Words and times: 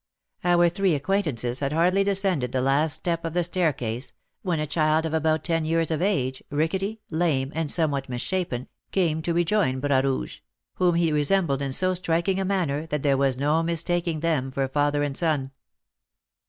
Our 0.43 0.67
three 0.67 0.95
acquaintances 0.95 1.59
had 1.59 1.71
hardly 1.73 2.03
descended 2.03 2.51
the 2.51 2.59
last 2.63 2.95
step 2.95 3.23
of 3.23 3.33
the 3.33 3.43
staircase 3.43 4.13
when 4.41 4.59
a 4.59 4.65
child 4.65 5.05
of 5.05 5.13
about 5.13 5.43
ten 5.43 5.63
years 5.63 5.91
of 5.91 6.01
age, 6.01 6.41
rickety, 6.49 7.01
lame, 7.11 7.51
and 7.53 7.69
somewhat 7.69 8.09
misshapen, 8.09 8.67
came 8.91 9.21
to 9.21 9.31
rejoin 9.35 9.79
Bras 9.79 10.03
Rouge, 10.03 10.39
whom 10.77 10.95
he 10.95 11.11
resembled 11.11 11.61
in 11.61 11.71
so 11.71 11.93
striking 11.93 12.39
a 12.39 12.45
manner 12.45 12.87
that 12.87 13.03
there 13.03 13.15
was 13.15 13.37
no 13.37 13.61
mistaking 13.61 14.21
them 14.21 14.49
for 14.51 14.67
father 14.67 15.03
and 15.03 15.15
son. 15.15 15.51